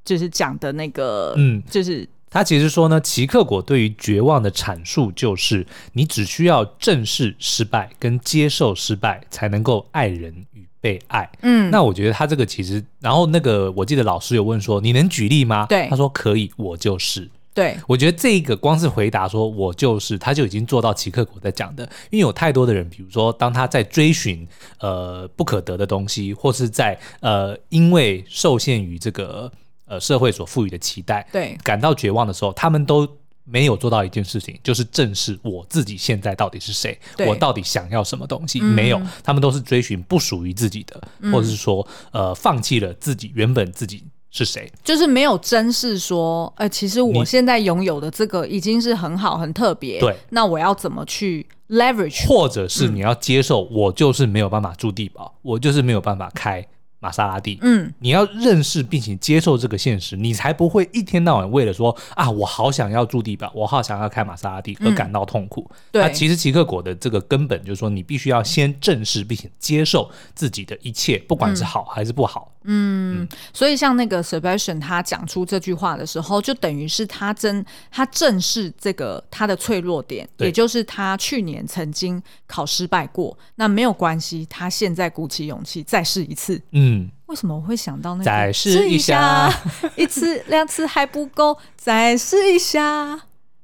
[0.05, 11.31] 就是讲的那个，嗯，就是他其实说呢，齐克果对于绝望的阐述就是，你只需要正视失败跟接受失败，才能够爱人与被爱。
[11.43, 15.67] 嗯，那我觉得他这个其实，然后那个我记得老师有问说，你能举例吗？
[15.69, 17.29] 对，他说可以，我就是。
[17.55, 21.85] 对，我觉得这个光是回答说“我就是”，他就已经做到齐克果在讲的。
[22.09, 24.49] 因为有太多的人，比如说当他在追寻
[24.81, 29.53] 呃不可得的东西，或是在呃因为受限于这个
[29.93, 33.07] 呃社会所赋予的期待，对，感到绝望的时候，他们都
[33.45, 38.59] 没有做到一件事情，就是正视我自己现在到底是谁，我到底想要什么东西。
[38.61, 40.99] 没有，他们都是追寻不属于自己的，
[41.31, 44.03] 或者是说呃放弃了自己原本自己。
[44.35, 44.67] 是谁？
[44.83, 50.01] 就是没有珍视说，呃，其实我现在拥有的这个已经是很好、很特别。
[50.01, 52.27] 对，那我要怎么去 leverage？
[52.27, 56.67] 或者是你要接受，我就是没有办法住地堡，嗯、我就是没有办法开。
[57.03, 65.69] 玛莎拉蒂，嗯，你要认识并且接受这个现实，你才不会一天到晚为了说啊，我好想要住地表，我好想要开玛莎拉蒂而感到痛苦。
[65.69, 72.53] 嗯、对，那其实奇克果的这个根本就是说，你必须要先正视并且接受自己的一切，不管是好还是不好。
[72.62, 86.57] 嗯，嗯，所以像那个 Sebastian 他讲出这句话的时候，就等于是他真他正视这个他的脆弱点，也就是他去年曾经考失败过，那没有关系，他现在鼓起勇气再试一次。
[86.71, 86.83] 嗯。
[86.93, 88.25] 嗯，为什么我会想到那个？
[88.25, 89.49] 再试一下，
[89.97, 93.19] 一次两次还不够，再试一下。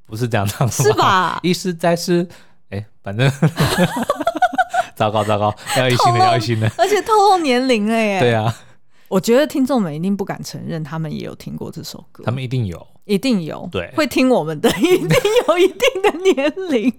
[0.07, 0.67] 不是这样唱？
[0.71, 1.39] 是吧？
[1.43, 2.27] 一试再试，
[2.71, 3.31] 哎，反正
[4.97, 8.21] 糟糕糟糕，要一心的，要一心的，而且透露年龄了耶。
[8.21, 8.57] 对啊，
[9.09, 12.25] 我觉得听众们一定不敢承认，他们也有听过这首歌。
[12.25, 12.87] 他们一定有。
[13.05, 15.09] 一定有，对，会听我们的，一定
[15.49, 16.93] 有一定的年龄。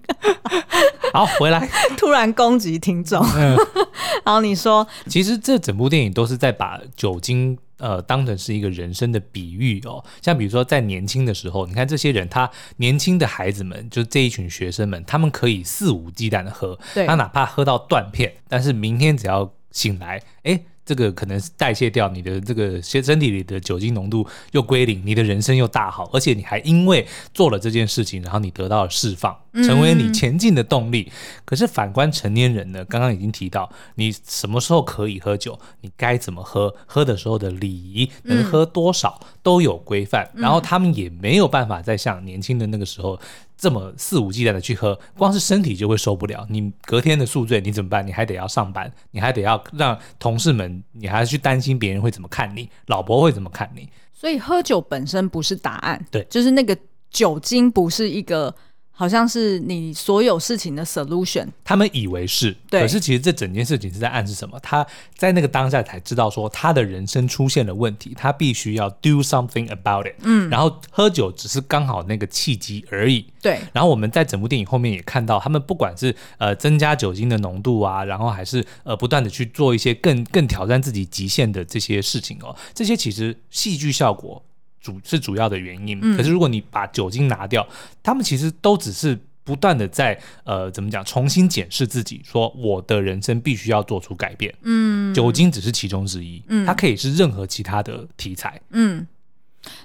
[1.14, 3.24] 好，回来， 突然攻击听众。
[3.36, 3.56] 嗯，
[4.26, 10.04] 然后你说，其实这整部电影都是在把酒精呃当成是一个人生的比喻哦。
[10.20, 20.60] 像比如说在年轻的时候，你看这些人，他年轻的孩子们，就是这一群学生们，他们可以肆无忌惮的喝，他哪怕喝到断片，但是明天只要醒来，哎。
[20.90, 29.32] 这个可能是代谢掉你的这个身身体里的酒精浓度又归零，你的人生又大好，而且你还因为做了这件事情，然后你得到了释放，
[29.64, 31.06] 成为你前进的动力。
[31.08, 31.12] 嗯、
[31.44, 32.84] 可是反观成年人呢？
[32.86, 43.16] 刚刚已经提到，你什么时候可以喝酒，你该怎么喝，喝的时候的礼仪，能喝多少都有规范，然后他们也没有办法再像年轻的那个时候。
[43.60, 46.46] 这么肆无忌惮的去喝，光是身体就会受不了。
[46.48, 48.06] 你隔天的宿醉你怎么办？
[48.06, 53.86] 你还得要上班，你还得要让同事们，你还要去担心别人会怎么看你，老婆会怎么看你。
[54.14, 56.74] 所以喝酒本身不是答案，对，就是那个
[57.10, 58.54] 酒精不是一个。
[59.00, 64.60] 好像是你所有事情的 solution，他们以为是，对，可是其实这整件事情是在暗示什么？
[64.60, 64.86] 他
[65.16, 70.12] 在那个当下才知道说他的人生出现了问题，他必须要 do something about it。
[70.20, 73.24] 嗯，然后喝酒只是刚好那个契机而已。
[73.40, 84.44] 对，然后我们在整部电影后面也看到，他们不管是呃增加酒精的浓度啊，然后还是呃不断的去做一些更更挑战自己极限的这些事情哦，这些其实戏剧效果。
[84.80, 87.66] 主是主要的原因，嗯，可是如果你把酒精拿掉，
[88.02, 99.06] 他们其实都只是不断的在呃怎么讲，重新检视自己，说我的人生必须要做出改变，嗯，酒精只是其中之一，嗯，它可以是任何其他的题材，嗯，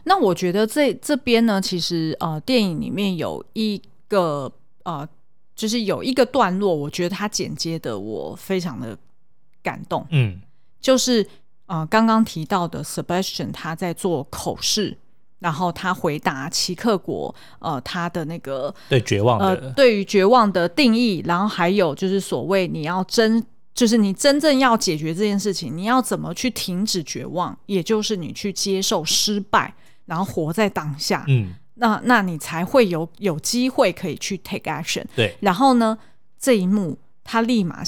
[0.06, 4.52] 那我觉得这这边呢，其实呃电影里面有一个
[4.84, 5.08] 呃，
[5.56, 8.98] 就是有一个段落，我觉得他剪接的我非常的
[9.62, 10.40] 感动，嗯，
[10.80, 11.28] 就是。
[11.68, 14.96] 呃，刚刚提到的 Sebastian 他在做口试，
[15.40, 29.74] 然后他回答齐克国呃他的那个对绝望的、呃、对于绝望的定义，然后还有就是所谓你要真就是你真正要解决这件事情，你要怎么去停止绝望，也就是你去接受失败，
[30.06, 35.98] 然后活在当下，嗯，那那你才会有有机会可以去 take action，对，然后呢
[36.40, 37.82] 这一幕他立马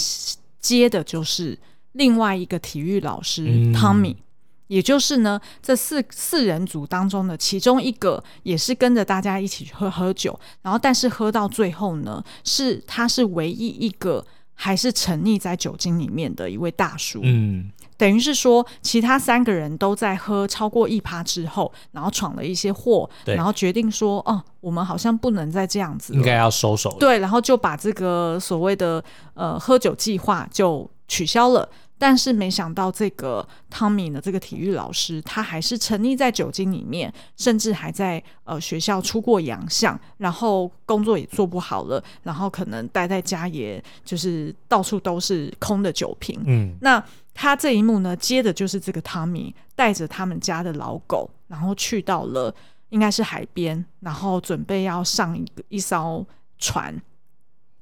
[0.59, 1.55] 接的就是。
[1.97, 4.23] 另外一个体育老师汤米，嗯，
[4.67, 17.21] 也就是呢，这四四人组当中的其中一个，也是跟着大家一起去喝喝酒，然后但是喝到最后呢，是他是唯一一个还是沉溺在酒精里面的一位大叔。
[17.23, 26.95] 嗯，等于是说，其他三个人都在喝超过一趴之后，然后闯了一些祸，然后决定说，哦，我们好像不能再这样子，应该要收手。
[26.99, 31.67] 对，然后就把这个所谓的呃喝酒计划就取消了。
[31.97, 46.39] 但是没想到，这个汤米的这个体育老师，他还是沉溺在酒精里面，甚至还在呃学校出过洋相，然后工作也做不好了，然后可能待在家，也就是到处都是空的酒瓶。
[46.45, 52.53] 嗯，那他这一幕呢，接的就是这个汤米带着他们家的老狗，然后去到了
[52.89, 56.25] 应该是海边，然后准备要上一个一艘
[56.59, 56.95] 船。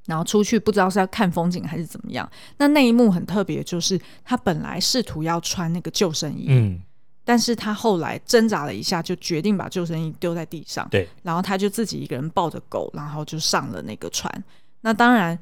[0.06, 2.30] 然后出去不知道是要看风景还是怎么样。
[2.58, 6.80] 那那一幕很特别，就是他本来试图要穿那个救生衣，嗯，
[7.24, 10.88] 但是他后来挣扎了一下，就决定把救生衣丢在地上。
[10.92, 14.32] 对，然后他就自己一个人抱着狗，然后就上了那个船。
[14.82, 15.38] 那当然，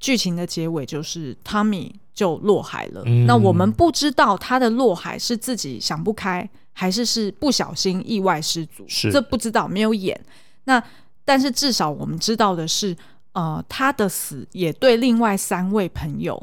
[0.00, 3.02] 剧情的结尾就是汤米就落海了。
[3.04, 3.26] 嗯。
[3.26, 10.18] 那我们不知道他的落海是自己想不开，还是是不小心意外失足，是这不知道，没有演。
[10.64, 10.82] 那
[11.22, 12.96] 但是至少我们知道的是。
[13.36, 16.42] 呃，他的死也对另外三位朋友，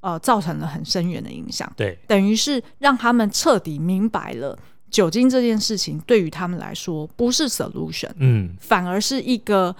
[0.00, 1.72] 呃，造成了很深远的影响。
[1.76, 4.58] 对，等于是让他们彻底明白了
[4.90, 9.76] 酒精这件事情对于他们来说不是 solution，嗯，反而是一个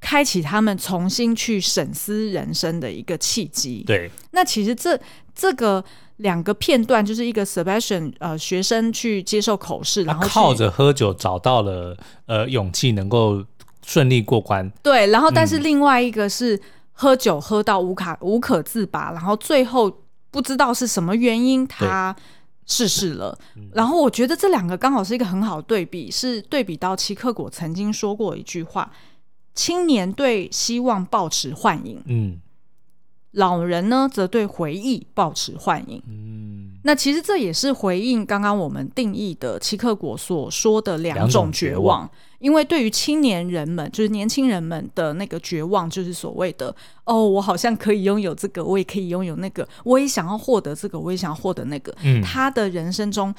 [0.00, 3.84] 开启他们重新去审思人生的一个契机。
[3.86, 4.98] 对，那其实这
[5.34, 5.84] 这个
[6.16, 13.44] 两个片段就是一个 Sebastian 呃学生去接受口试，然后靠着喝酒找到了呃勇气，能够。
[13.86, 22.14] 顺利过关，对，然后但是另外一个是喝酒喝到无卡无可自拔，然后最后不知道是什么原因他
[22.66, 23.38] 逝世了。
[23.72, 28.90] 然后我觉得这两个刚好是一个很好的对比，是对比到齐克果曾经说过一句话：
[29.54, 32.40] 青年对希望抱持幻影，嗯，
[33.30, 36.25] 老人呢则对回忆抱持幻影，嗯，
[36.86, 42.08] 那其实这也是回应刚刚我们定义的齐克果所说的两种绝望。
[42.38, 46.72] 因为对于青年人们，就是年轻人们的那个绝望，就是所谓的
[47.04, 51.92] 哦，我好像可以拥有这个，我也可以拥有那个，我也想要获得这个，我也想要获得那个。
[52.02, 53.34] 嗯，他的人生中，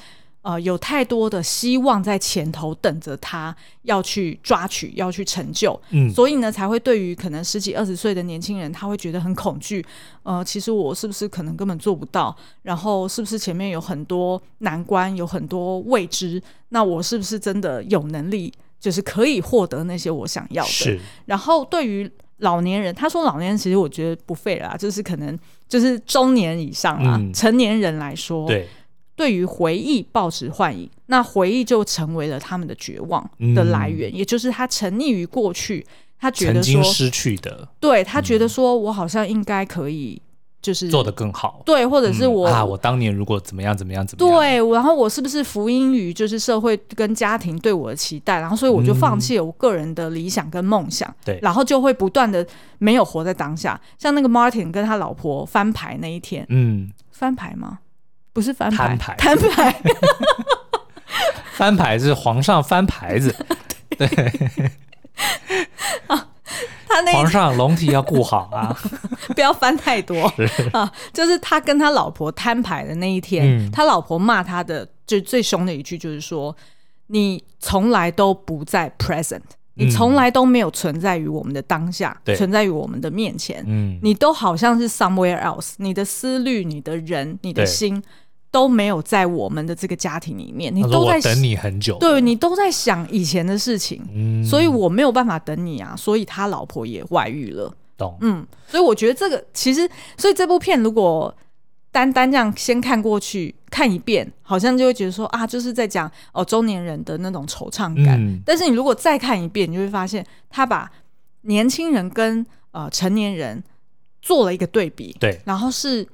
[0.48, 5.78] 呃，有太多的希望在前头等着他要去抓取，要去成就。
[5.90, 9.84] 嗯，所以呢，才会对于可能十几二十岁的年轻人，他会觉得很恐惧。
[10.22, 12.34] 呃，其实我是不是可能根本做不到？
[12.62, 16.42] 然后是不是前面有很多难关，有很多未知？
[16.70, 18.50] 那我是不是真的有能力？
[18.80, 20.70] 就是可以获得那些我想要的。
[20.70, 20.98] 是。
[21.26, 28.66] 然后对于老年人，他说老年人其实我觉得不废啦，就是可能就是中年以上啦，嗯、成年人来说，对，
[29.18, 35.84] 对于回忆抱持幻影，那回忆就成为了他们的绝望的来源，嗯、也就是他沉溺于过去，
[36.20, 40.22] 他觉得说失去的，对他觉得说我好像应该可以
[40.62, 52.46] 就是做得更好，对，或者是我、嗯、啊，我当年如果怎么样怎么样怎么样，对，然后我是不是福音于就是社会跟家庭对我的期待，然后所以我就放弃了我个人的理想跟梦想，对、嗯，然后就会不断的
[52.78, 53.80] 没有活在当下。
[53.98, 57.80] 像那个 Martin 跟他老婆翻牌那一天，嗯，翻牌吗？
[58.38, 59.82] 不是翻牌，摊牌，摊牌，
[61.54, 63.34] 翻牌是皇上翻牌子，
[63.98, 64.06] 对。
[66.06, 66.28] 啊
[66.88, 68.74] 他那皇上龙体要顾好啊，
[69.34, 70.32] 不要翻太多。
[70.72, 70.88] 啊。
[71.12, 76.56] 就是他跟他老婆摊牌的那一天，嗯、他老婆骂他的就最凶的一句就是说
[77.08, 79.42] ：“你从来都不在 present，
[79.74, 83.64] 你从来都没有存在于我们的当下，嗯、存在于我们的面前。
[83.66, 88.00] 嗯，你都好像是 somewhere else，你的思虑、你的人、你的心。”
[88.58, 101.32] 都没有在我们的这个家庭里面，你都在等你很久，对，你都在想以前的事情，嗯，所以我没有办法等你啊，所以他老婆也外遇了，懂，嗯，所以我觉得这个其实，所以这部片如果
[101.92, 110.90] 单单这样先看过去看一遍，好像就会觉得说啊，就是在讲哦中年人的那种惆怅感，嗯，但是你如果再看一遍，你就会发现他把
[111.42, 113.62] 年轻人跟呃成年人
[114.20, 116.04] 做了一个对比，对，然后是。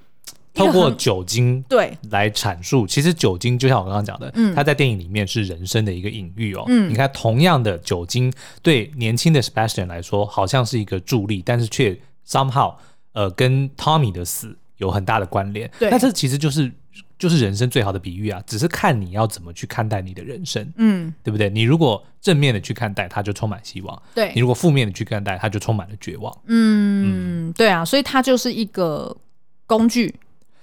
[0.55, 6.65] 透过酒精对来阐述，其实酒精就像我刚刚讲的，嗯，它在电影里面是人生的一个隐喻哦。
[6.69, 8.33] 嗯，你看，同样的酒精
[8.63, 12.73] 对年轻的 Sebastian 来说好像是一个助力，但是却 somehow
[13.15, 15.69] 呃跟 Tommy 的死有很大的关联。
[15.79, 16.71] 对，那这其实就是
[17.19, 21.51] 就是人生最好的比喻啊，只是看你要怎么去看待你的人生，嗯，对不对？
[21.51, 26.33] 你如果正面的去看待，它就充满希望；对，你如果负面的去看待，它就充满了绝望。
[26.47, 29.17] 嗯，嗯对啊，所以它就是一个
[29.67, 30.15] 工具。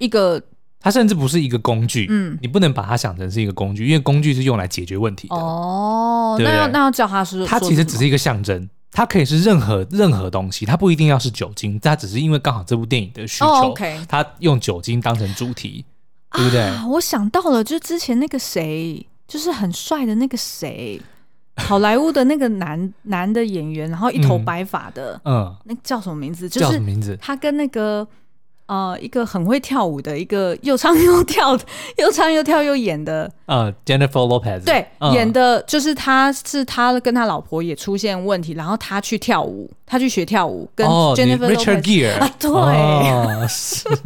[0.01, 0.41] 一个，
[0.79, 5.35] 它甚至不是一个工具，嗯，你不能把它想成是一个工具，因为工具是用来解决问题的。
[5.35, 15.85] 哦，对对那要那要叫它是，它其实只是一个象征，它可以是任何任何东西，它不一定要是酒精，它只是因为刚好这部电影的需求，哦 okay、它用酒精当成主题，
[16.31, 16.61] 对不对？
[16.61, 20.99] 啊，我想到了，就之前那个谁，就是很帅的那个谁，
[21.57, 26.49] 好莱坞的那个男男的演员，然后一头白发的，嗯，那叫什么名字？
[26.49, 27.15] 就是叫什么名字？
[27.21, 28.07] 他跟那个。
[28.71, 31.65] 呃，一个很会跳舞的，一个又唱又跳的，
[31.99, 42.49] 又唱又跳又演的，呃，Jennifer Lopez，对，呃、演的就是他，是他跟他老婆也出现问题，然后他去跳舞，他去学跳舞，跟 Jennifer Richard Gere 啊，对，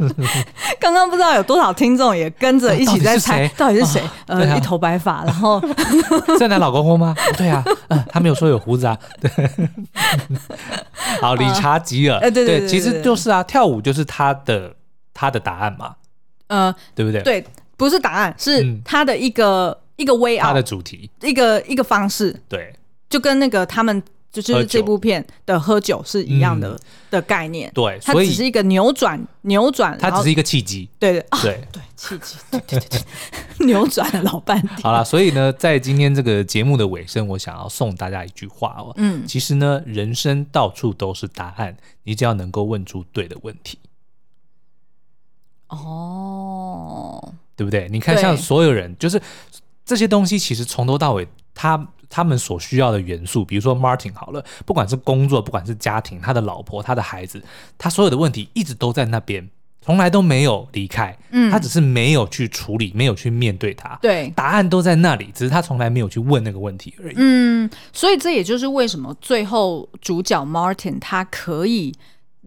[0.80, 5.62] 刚刚不知道有多少听众也跟着一起在猜到底是谁，呃，啊、一头白发，然后
[6.40, 7.14] 在男老公公吗？
[7.38, 9.30] 对啊，呃，他没有说有胡子啊，对，
[11.20, 14.55] 好，理查吉尔，呃，对对，对，其实就是啊，跳舞就是他的。
[15.14, 15.96] 他的答案嘛，
[16.48, 17.22] 呃，对不对？
[17.22, 17.44] 对，
[17.76, 22.72] 不是答案，是他的一个、嗯、一个 way out，他的主题，一个一个方式，对，
[23.08, 26.80] 就跟那个他们就是这部片的喝酒是一样的、嗯、
[27.12, 31.40] 的概念，对，它只是一个扭转扭转，它只是一个契机，对对对。
[31.42, 33.00] 对，对，契机，对对对对，
[33.66, 34.82] 扭转了老半天。
[34.82, 43.78] 好了，所以呢，在今天这个节目的尾声，我想要送大家一句话哦，嗯，其实呢，人生到处都是答案，你只要能够问出对的问题。
[45.68, 47.88] 哦，对不对？
[47.90, 49.20] 你看，像所有人，就是
[49.84, 57.42] 这些东西，其实从头到尾，他他们所需要的元素，比如说 Martin 好了，不管是工作，不管是家庭，他的老婆，他的孩子，
[57.76, 59.50] 他所有的问题一直都在那边，
[59.80, 61.18] 从来都没有离开。
[61.32, 63.98] 嗯，他只是没有去处理，没有去面对他。
[64.00, 67.14] 对，答案都在那里，只是他从来没有去问那个问题而已。
[67.16, 71.92] 嗯，所以这也就是为什么最后主角 Martin 他可以。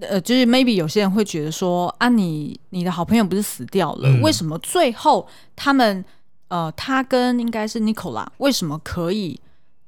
[0.01, 6.03] 呃，就是 maybe 有些人会觉得说啊你，你你的好朋友不是死掉了，嗯、为什么最后他们
[6.47, 9.39] 呃，他跟应该是 Nicola 为什么可以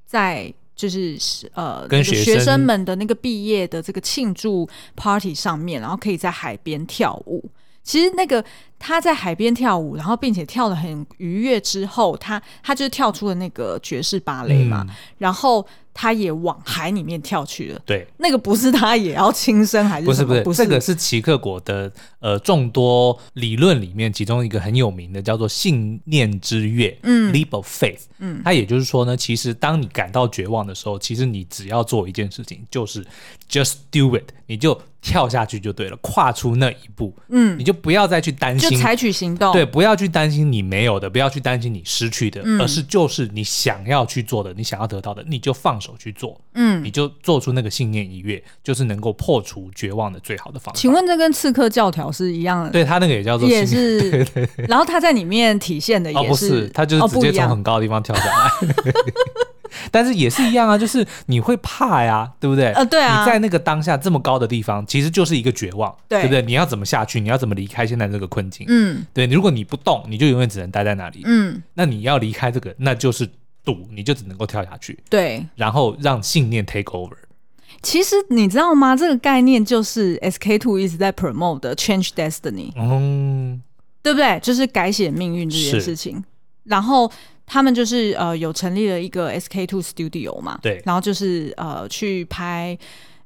[0.05, 1.17] 在就是
[1.53, 7.43] 呃跟学生、那个、学生们的那个毕业的这个庆祝 party 上面，然后可以在海边跳舞？
[7.83, 8.43] 其实那个
[8.81, 15.65] 他在海边跳舞，然后并且跳得很愉悦之后，他他就是跳出了那个爵士芭蕾嘛，嗯、然后。
[15.93, 17.81] 他也往海里面跳去了。
[17.85, 20.23] 对，那个不是他也要轻生还是不是？
[20.23, 33.05] 不是，不是，这个是齐克果的呃众多理论里面其中一个很有名的，叫做信念之跃，嗯，leap of faith，嗯，它也就是说呢，其实当你感到绝望的时候，其实你只要做一件事情，就是
[33.49, 34.81] just do it，你就。
[35.01, 50.79] 跳下去就对了，跨出那一步，嗯，你就不要再去担心，就采取行动，对，不要去担心你没有的，不要去担心你失去的，嗯，而是就是你想要去做的，你想要得到的，你就放手去做，嗯，你就做出那个信念一跃，就是能够破除绝望的最好的方法。
[50.79, 52.69] 请问这跟刺客教条是一样的？
[52.69, 54.25] 对，他那个也叫做也是，
[54.67, 58.49] 然后他在里面体现的也是，哦，不是，他就是直接从很高的地方跳下来。
[59.91, 62.71] 但是也是一样啊，就是你会怕呀，对不对？
[62.73, 63.21] 呃，对啊。
[63.23, 66.41] 你在那个当下这么高的地方，其实就是一个绝望，对，对不对？
[66.41, 67.19] 你要怎么下去？
[67.19, 68.65] 你要怎么离开现在这个困境？
[68.69, 69.25] 嗯，对。
[69.27, 71.21] 如果你不动，你就永远只能待在那里。
[71.25, 73.27] 嗯，那你要离开这个，那就是
[73.63, 74.97] 赌，你就只能够跳下去。
[75.09, 77.15] 对，然后让信念 take over。
[77.81, 78.95] 其实你知道吗？
[78.95, 83.59] 这个概念就是 SK Two 一直在 promote 的 change destiny，嗯，
[84.03, 84.39] 对不对？
[84.39, 86.23] 就是改写命运这件事情。
[86.63, 87.11] 然后
[87.45, 92.77] 他们就是呃有成立了一个 SK Two Studio 嘛，对，然后就是呃去拍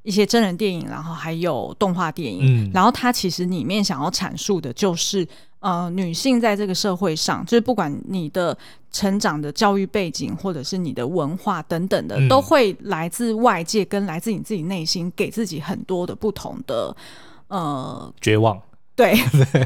[0.02, 2.40] 一些真人电影，然后还有动画电影。
[2.42, 5.26] 嗯，然后它其实里面想要阐述的就是。
[5.58, 8.56] 呃，女性在这个社会上，就是不管你的
[8.92, 16.94] 成长的教育背景，或者是你的文化等等的，嗯、都会来自外界跟来自你自己内心，给自己很多的不同的
[17.48, 18.60] 呃绝望，
[18.98, 19.14] 对，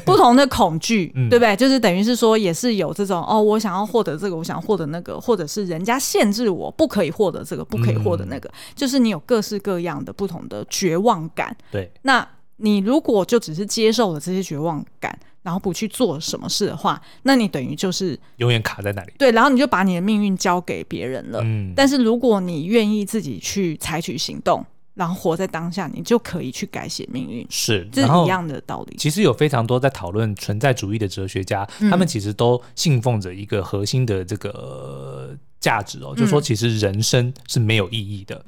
[0.04, 1.54] 不同的恐惧，嗯、对不对？
[1.54, 11.56] 就是等于是说，也是有这种哦，我想要获得这个，我想要获得那个，或者是人家限制我不可以获得这个，不可以获得那个，嗯、就是你有各式各样的不同的绝望感。
[11.70, 12.26] 对，那
[12.56, 15.16] 你如果就只是接受了这些绝望感。
[15.42, 19.12] 然后不去做什么事的话，那你等于就是永远卡在那里。
[19.16, 21.40] 对，然后你就把你的命运交给别人了。
[21.42, 24.62] 嗯，但是如果你愿意自己去采取行动，
[24.94, 27.46] 然后活在当下，你就可以去改写命运。
[27.48, 28.96] 是，这是一样的道理。
[28.98, 38.44] 其实有非常多在讨论存在主义的哲学家，嗯、他们其实都信奉着一个核心的这个价值哦，嗯、就是说其实人生是没有意义的。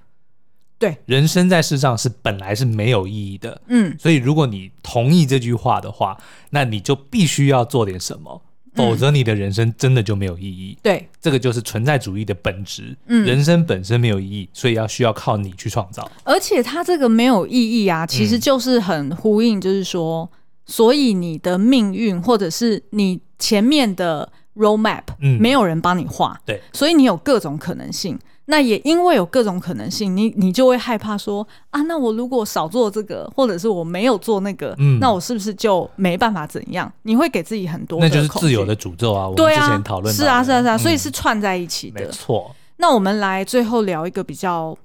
[0.79, 6.21] 对，人生在世上是本来是没有意义的，嗯，所以如果你同意这句话的话，
[6.51, 8.43] 那你就必须要做点什么，
[8.75, 10.77] 否则你的人生真的就没有意义。
[10.83, 12.97] 对、嗯，这个就是存在主义的本质。
[13.07, 16.11] 嗯，人生本身没有意义，所以要需要靠你去创造。
[16.25, 28.19] 而且它这个没有意义啊，其实就是很呼应，就是说，嗯、所以你的命运或者是你前面的 roadmap，嗯，没有人帮你画，对，所以你有各种可能性。
[28.47, 36.93] 那也因为有各种可能性，你你就会害怕说啊，那我如果少做这个，或者是我没有做那个，嗯，那我是不是就没办法怎样？
[37.03, 39.31] 你会给自己很多，那就是自由的诅咒啊！
[39.37, 42.55] 对啊，我们之前讨论是啊，是啊，是啊，所以是串在一起的，没错。
[42.79, 44.77] 那我们来最后聊一个比较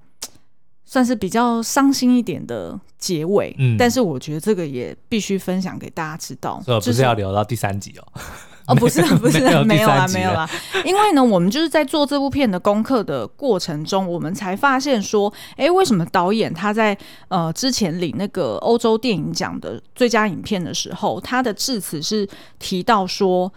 [0.85, 8.21] 算是比较伤心一点的结尾，嗯，但是我觉得这个也必须分享给大家知道，不是要聊到第三集哦。
[8.67, 10.47] 哦，不是， 不是，没有啦，没有啦。
[10.83, 16.95] 因为呢，我们就是在做这部片的功课的过程中，我们才发现说，哎、欸，为什么导演他在
[17.29, 22.27] 呃之前领那个欧洲电影奖的最佳影片的时候，他的致辞是
[22.59, 23.51] 提到说，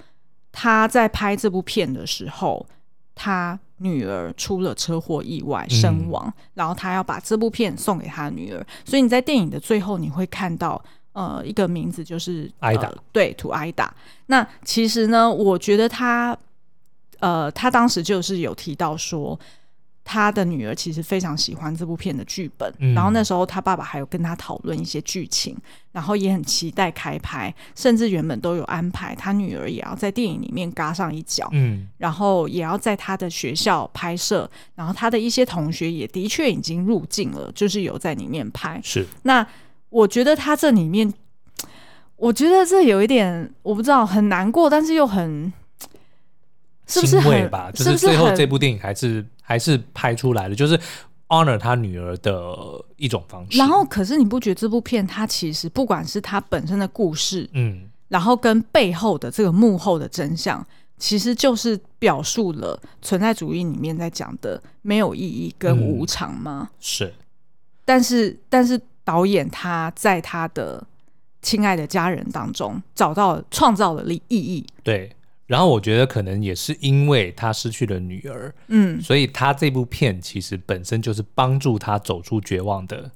[0.52, 2.64] 他在拍这部片的时候，
[3.16, 10.80] 他女儿出了车祸意外身亡，嗯、然后他要把这部片送给他女儿，所以你在电影的最后你会看到。
[11.12, 13.92] 呃，一个名字就是艾达，对，to 艾达。
[14.26, 16.38] 那其实呢，我觉得他，
[17.18, 19.36] 呃，他当时就是有提到说，
[20.04, 22.72] 他的女儿其实非常喜欢这部片的剧本。
[22.78, 25.56] 嗯、然后那时候他爸爸还有跟他讨论一些剧情，
[25.90, 31.48] 然后也很期待开拍，甚至原本都有安排他女儿也要在电影里面嘎上一脚。
[31.50, 38.80] 嗯，然后也要在他的学校拍摄，然后他的一些同学也的确已经入境了，就是有在里面拍。
[38.84, 39.44] 是那。
[39.90, 41.12] 我觉得他这里面，
[42.16, 45.52] 我觉得这有一点，我不知道很难过，但是又很，
[46.86, 47.70] 是不是很吧？
[47.72, 50.78] 就是最后这部电影还是还是拍出来了，就是
[51.28, 52.56] honor 他女儿的
[52.96, 53.58] 一种方式。
[53.58, 60.64] 然后，可是你不觉得这部片它其实不管是它本身的故事，嗯，然后跟背后的这个幕后的真相，
[60.98, 66.68] 其实就是表述了存在主义里面在讲的没有意义跟无常吗？
[66.70, 67.12] 嗯、是，
[67.84, 68.80] 但是但是。
[69.10, 70.86] 导演他在他的
[71.42, 75.10] 亲爱的家人当中找到创造了意义，对。
[75.48, 83.10] 然后我觉得可能也是因为他失去了女儿，嗯，所以他这部片其实本身就是帮助他走出绝望的，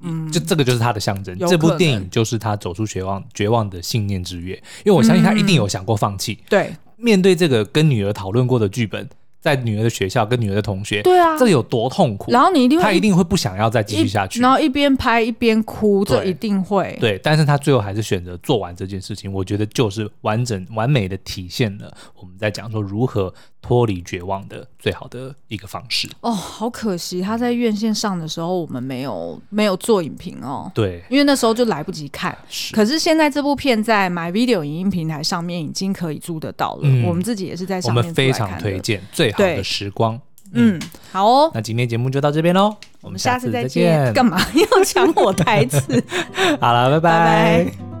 [0.00, 1.38] 嗯，就这个就是他的象征。
[1.40, 6.38] 这部电影就是他走出绝望绝望的信念之月，因为我相信他一定有想过放弃。
[6.40, 9.06] 嗯、对，面对这个跟女儿讨论过的剧本。
[9.44, 12.32] 在女儿的学校跟女儿的同学，对啊，这有多痛苦？
[12.32, 16.96] 然后你一定会，他一定会不想要再继续下去，然后一边拍一边哭，这一定会。
[16.98, 23.34] 对，但是他最后还是选择做完这件事情，我觉得就是完整完美的体现了我们在讲说如何。
[23.66, 32.36] 脱离绝望的最好的一个方式哦，好可惜他在院线上的时候我们没有没有做影评哦，对，因为那时候就来不及看。
[32.46, 38.02] 是，可是现在这部片在 MyVideo 影音平台上面已经可以租得到了，嗯、我们自己也是在上面。
[38.02, 40.14] 我们非常推荐《最好的时光》。
[40.52, 40.80] 嗯，
[41.10, 44.12] 好哦，那今天节目就到这边喽，我们下次再见。
[44.12, 45.80] 干嘛 要抢我台词？
[46.60, 47.64] 好了，拜拜。
[47.64, 47.93] 拜拜。